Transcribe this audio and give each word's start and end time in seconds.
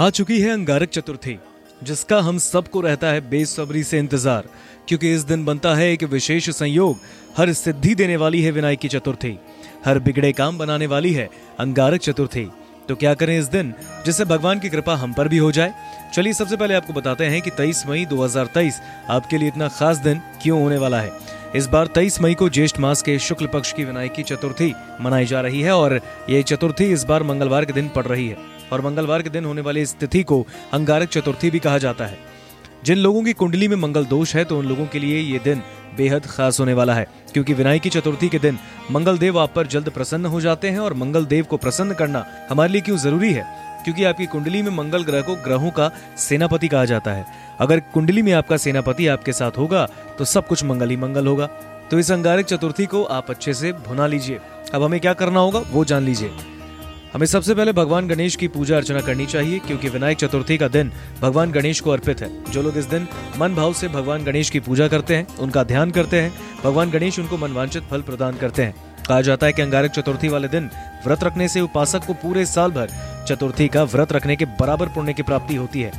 आ 0.00 0.08
चुकी 0.10 0.40
है 0.40 0.50
अंगारक 0.50 0.88
चतुर्थी, 0.88 1.38
जिसका 1.82 2.18
हम 2.20 2.38
सबको 2.38 2.80
रहता 2.80 3.06
है 3.06 3.20
बेसब्री 3.30 3.82
से 3.84 3.98
इंतज़ार, 3.98 4.44
क्योंकि 4.88 5.12
इस 5.14 5.20
दिन 5.20 5.44
बनता 5.44 5.74
है 5.74 5.92
एक 5.92 6.02
विशेष 6.04 6.48
संयोग, 6.50 6.96
हर 7.38 7.52
सिद्धि 7.52 7.94
देने 7.94 8.16
वाली 8.16 8.40
है 8.42 8.50
विनायक 8.50 8.78
की 8.78 8.88
चतुर्थी, 8.88 9.38
हर 9.84 9.98
बिगड़े 9.98 10.32
काम 10.32 10.58
बनाने 10.58 10.86
वाली 10.86 11.12
है 11.12 11.28
अंगारक 11.60 12.00
चतुर्थी। 12.00 12.46
तो 12.88 12.96
क्या 12.96 13.14
करें 13.14 13.38
इस 13.38 13.44
दिन, 13.44 13.72
जिससे 14.06 14.24
भगवान 14.24 14.60
की 14.60 14.68
कृपा 14.68 14.94
हम 14.94 15.12
पर 15.12 15.28
भी 15.28 15.38
हो 15.38 15.52
जाए? 15.52 15.74
चलिए 16.14 16.32
सबसे 16.32 16.56
पहले 16.56 16.74
आपको 16.74 16.92
बताते 16.92 17.24
हैं 17.24 17.42
कि 17.42 17.50
23 17.50 17.86
मई 17.86 18.04
2023 18.04 18.80
आपके 19.08 19.38
लिए 19.38 19.48
इतना 19.48 19.68
खास 19.68 19.96
दिन 19.96 20.20
क्यों 20.42 20.60
होने 20.62 20.78
वाला 20.78 21.00
है। 21.00 21.12
इस 21.56 21.66
बार 21.66 21.86
23 21.86 22.20
मई 22.20 22.34
को 22.34 22.48
ज्येष्ठ 22.48 22.80
मास 22.80 23.02
के 23.02 23.18
शुक्ल 23.18 23.46
पक्ष 23.46 23.72
की 23.72 23.84
विनायक 23.84 24.12
की 24.12 24.22
चतुर्थी 24.22 24.72
मनाई 25.00 25.26
जा 25.26 25.40
रही 25.40 25.60
है 25.60 25.76
और 25.76 26.00
ये 26.30 26.42
चतुर्थी 26.42 26.84
इस 26.84 27.04
बार 27.04 27.22
मंगलवार 27.22 27.64
के 27.64 27.72
दिन 27.72 27.88
पड़ 27.88 28.06
रही 28.06 28.28
है। 28.28 28.53
और 28.72 28.80
मंगलवार 28.80 29.22
के 29.22 29.30
दिन 29.30 29.44
होने 29.44 29.60
वाली 29.60 29.82
इस 29.82 29.94
तिथि 29.94 30.22
को 30.22 30.44
अंगारक 30.72 31.08
चतुर्थी 31.08 31.50
भी 31.50 31.58
कहा 31.58 31.78
जाता 31.78 32.06
है। 32.06 32.18
जिन 32.84 32.98
लोगों 32.98 33.22
की 33.22 33.32
कुंडली 33.32 33.68
में 33.68 33.76
मंगल 33.76 34.04
दोष 34.06 34.34
है 34.34 34.44
तो 34.44 34.58
उन 34.58 34.66
लोगों 34.66 34.86
के 34.86 34.98
लिए 34.98 35.20
ये 35.22 35.38
दिन 35.38 35.62
बेहद 35.96 36.26
खास 36.26 36.58
होने 36.60 36.72
वाला 36.72 36.94
है, 36.94 37.06
क्योंकि 37.32 37.54
विनायक 37.54 37.86
चतुर्थी 37.88 38.28
के 38.28 38.38
दिन 38.38 38.58
मंगल 38.90 39.18
देव 39.18 39.38
आप 39.38 39.52
पर 39.54 39.66
जल्द 39.66 39.90
प्रसन्न 39.90 40.26
हो 40.26 40.40
जाते 40.40 40.70
हैं 40.70 40.78
और 40.78 40.94
मंगल 40.94 41.26
देव 41.26 41.44
को 41.44 41.56
प्रसन्न 41.56 41.94
करना 41.94 42.24
हमारे 42.50 42.72
लिए 42.72 42.80
क्यों 42.80 42.96
ज़रूरी 42.96 43.32
है? 43.32 43.44
क्योंकि 43.84 44.04
आपकी 44.04 44.26
कुंडली 44.26 44.62
में 44.62 44.70
मंगल 44.70 45.02
ग्रह 45.04 45.22
को 45.22 45.34
ग्रहों 45.36 45.70
का 45.70 45.90
सेनापति 46.18 46.68
कहा 46.68 46.84
जाता 46.84 47.12
है। 47.12 47.26
अगर 47.60 47.80
कुंडली 47.94 48.22
में 48.22 48.32
आपका 48.32 48.56
सेनापति 48.56 49.06
आपके 49.06 49.32
साथ 49.32 49.58
होगा 49.58 49.86
तो 50.18 50.24
सब 50.24 50.46
कुछ 50.46 50.64
मंगल 50.64 50.90
ही 50.90 50.96
मंगल 50.96 51.26
होगा। 51.26 51.46
तो 51.90 51.98
इस 51.98 52.10
अंगारिक 52.12 52.46
चतुर्थी 52.46 52.86
को 52.86 53.02
आप 53.04 53.30
अच्छे 53.30 53.54
से 53.54 53.72
भुना 53.86 54.06
लीजिए। 54.06 54.40
अब 54.74 54.82
हमें 54.82 55.00
क्या 55.00 55.12
करना 55.14 55.40
होगा, 55.40 55.58
वो 55.60 55.84
जान 55.84 56.02
लीजिए। 56.02 56.30
हमें 57.14 57.26
सबसे 57.26 57.54
पहले 57.54 57.72
भगवान 57.72 58.06
गणेश 58.08 58.36
की 58.36 58.46
पूजा 58.48 58.76
अर्चना 58.76 59.00
करनी 59.00 59.26
चाहिए, 59.26 59.58
क्योंकि 59.58 59.88
विनायक 59.88 60.18
चतुर्थी 60.18 60.56
का 60.58 60.68
दिन 60.68 60.90
भगवान 61.20 61.50
गणेश 61.52 61.80
को 61.80 61.90
अर्पित 61.90 62.20
है। 62.20 62.30
जो 62.52 62.62
लोग 62.62 62.76
इस 62.76 62.84
दिन 62.84 63.06
मन 63.38 63.54
भाव 63.54 63.72
से 63.72 63.88
भगवान 63.88 64.24
गणेश 64.24 64.50
की 64.50 64.60
पूजा 64.60 64.88
करते 64.88 65.16
हैं, 65.16 65.26
उनका 65.36 65.62
ध्यान 65.64 65.90
करते 65.90 66.20
हैं, 66.20 66.32
भगवान 66.64 66.90
गणेश 66.90 67.18
उनको 67.18 67.36
मनवांचित 67.36 67.82
फल 67.82 68.00
प्रदान 68.00 68.36
करते 68.36 68.62
हैं। 68.62 68.74
कहा 69.08 69.20
जाता 69.20 69.46
है 69.46 69.52
कि 69.52 69.62
अंगारक 69.62 69.90
चतुर्थी 69.90 70.28
वाले 70.28 70.48
दिन 70.48 70.68
व्रत 71.06 71.24
रखने 71.24 71.48
से 71.48 71.60
उपासक 71.60 72.06
को 72.06 72.14
पूरे 72.14 72.44
साल 72.46 72.70
भर 72.70 72.88
चतुर्थी 73.28 73.68
का 73.68 73.84
व्रत 73.84 74.12
रखने 74.12 74.36
के 74.36 74.44
बराबर 74.60 74.88
पुण्य 74.88 75.12
की 75.12 75.22
प्राप्ति 75.22 75.54
होती 75.54 75.82
है। 75.82 75.92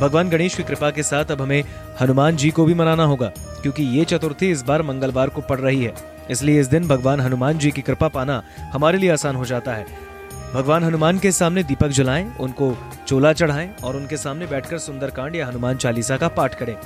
भगवान 0.00 0.28
गणेश 0.28 0.54
की 0.54 0.62
कृपा 0.62 0.90
के 0.90 1.02
साथ 1.02 1.30
अब 1.30 1.42
हमें 1.42 1.62
हनुमान 2.00 2.36
जी 2.36 2.50
को 2.50 2.64
भी 2.64 2.74
मनाना 2.74 3.04
होगा, 3.04 3.30
क्योंकि 3.62 3.84
ये 3.98 4.04
चतुर्थी 4.04 4.50
इस 4.50 4.62
बार 4.62 4.82
मंगलवार 4.82 5.28
को 5.28 5.40
पड़ 5.40 5.60
रही 5.60 5.84
है। 5.84 5.94
इसलिए 6.30 6.60
इस 6.60 6.66
दिन 6.66 6.88
भगवान 6.88 7.20
हनुमान 7.20 7.58
जी 7.58 7.70
की 7.70 7.82
कृपा 7.82 8.08
पाना 8.08 8.42
हमारे 8.72 8.98
लिए 8.98 9.10
आसान 9.10 9.36
हो 9.36 9.44
जाता 9.44 9.74
है। 9.74 10.14
भगवान 10.54 10.84
हनुमान 10.84 11.18
के 11.18 11.32
सामने 11.32 11.62
दीपक 11.62 11.88
जलाएँ, 11.88 12.32
उनको 12.40 12.76
चोला 13.08 13.32
चढ़ाएँ 13.32 13.74
और 13.84 13.96
उनके 13.96 14.16
सामने 14.16 14.46
बैठकर 14.46 14.78
सुंदरकांड 14.78 15.36
या 15.36 15.46
हनुमान 15.46 15.76
चालीसा 15.76 16.16
का 16.16 16.28
पाठ 16.28 16.54
करें। 16.54 16.76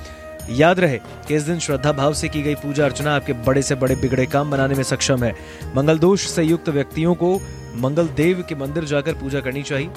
याद 0.50 0.80
रहे 0.80 0.98
कि 1.28 1.34
इस 1.34 1.42
दिन 1.42 1.58
श्रद्धा 1.58 1.92
भाव 1.92 2.14
से 2.14 2.28
की 2.28 2.42
गई 2.42 2.54
पूजा 2.54 2.84
अर्चना 2.84 3.14
आपके 3.16 3.32
बड़े 3.32 3.62
से 3.62 3.74
बड़े 3.74 3.96
बिगड़े 3.96 4.26
काम 4.26 4.50
बनाने 4.50 4.74
में 4.74 4.82
सक्षम 4.82 5.24
है। 5.24 5.34
मंगल 5.76 5.98
दोष 5.98 6.26
से 6.26 6.42
युक्त 6.42 6.68
व्यक्तियों 6.68 7.14
को 7.14 7.34
मंगल 7.76 8.08
देव 8.08 8.44
के 8.48 8.54
मंदिर 8.54 8.84
जाकर 8.84 9.12
पूजा 9.12 9.40
करनी 9.40 9.62
चाहिए। 9.62 9.90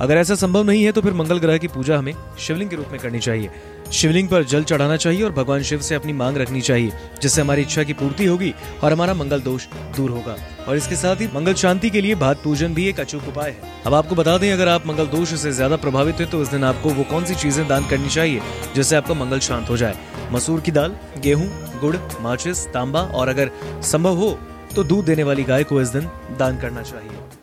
अगर 0.00 0.16
ऐसा 0.16 0.34
संभव 0.34 0.62
नहीं 0.64 0.84
है 0.84 0.92
तो 0.92 1.00
फिर 1.00 1.12
मंगल 1.14 1.38
ग्रह 1.38 1.58
की 1.58 1.68
पूजा 1.68 1.98
हमें 1.98 2.12
शिवलिंग 2.38 2.70
के 2.70 2.76
रूप 2.76 2.88
में 2.92 3.00
करनी 3.00 3.18
चाहिए। 3.20 3.50
शिवलिंग 3.92 4.28
पर 4.28 4.44
जल 4.44 4.64
चढ़ाना 4.64 4.96
चाहिए 4.96 5.22
और 5.22 5.32
भगवान 5.32 5.62
शिव 5.62 5.80
से 5.80 5.94
अपनी 5.94 6.12
मांग 6.12 6.36
रखनी 6.36 6.60
चाहिए, 6.60 6.92
जिससे 7.22 7.40
हमारी 7.40 7.62
इच्छा 7.62 7.82
की 7.82 7.92
पूर्ति 7.92 8.24
होगी 8.26 8.52
और 8.82 8.92
हमारा 8.92 9.14
मंगल 9.14 9.40
दोष 9.40 9.66
दूर 9.96 10.10
होगा। 10.10 10.36
और 10.68 10.76
इसके 10.76 10.96
साथ 10.96 11.20
ही 11.20 11.26
मंगल 11.34 11.54
शांति 11.54 11.90
के 11.90 12.00
लिए 12.00 12.14
भात 12.16 12.42
पूजन 12.44 12.74
भी 12.74 12.88
एक 12.88 13.00
अचूक 13.00 13.28
उपाय 13.28 13.50
है। 13.50 13.82
अब 13.86 13.94
आपको 13.94 14.14
बता 14.14 14.36
दें, 14.38 14.52
अगर 14.52 14.68
आप 14.68 14.86
मंगल 14.86 15.06
दोष 15.08 15.34
से 15.34 15.52
ज़्यादा 15.52 15.76
प्रभावित 15.76 16.20
है 16.20 16.26
तो 16.26 16.38
उस 16.38 16.50
दिन 16.50 16.64
आपको 16.64 16.90
वो 16.90 17.04
कौन 17.04 17.24
सी 17.24 17.34
चीज़ें 17.34 17.66
दान 17.68 17.88
करनी 17.88 18.08
चाहिए, 18.08 18.40
जिससे 18.74 18.96
आपका 18.96 19.14
मंगल 19.14 19.38
शांत 19.40 19.70
हो 19.70 19.76
जाए? 19.76 19.96
मसूर 20.32 20.60
की 20.60 20.72
दाल, 20.72 20.96
गेहूँ, 21.18 21.48
गुड़, 21.80 21.96
माचिस, 22.22 22.66
तांबा, 22.68 23.00
और 23.02 23.28
अगर 23.28 23.50
संभव 23.84 24.16
हो 24.16 24.38
तो 24.74 24.84
दूध 24.84 25.04
देने 25.04 25.22
वाली 25.22 25.44
गाय 25.44 25.64
को 25.64 25.80
इस 25.80 25.88
दिन 25.88 26.08
दान 26.38 26.58
करना 26.58 26.82
चाहिए। 26.82 27.35